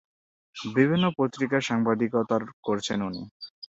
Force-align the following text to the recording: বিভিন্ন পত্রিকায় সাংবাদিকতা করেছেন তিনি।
বিভিন্ন 0.73 1.05
পত্রিকায় 1.17 1.67
সাংবাদিকতা 1.69 2.35
করেছেন 2.63 2.99
তিনি। 3.05 3.21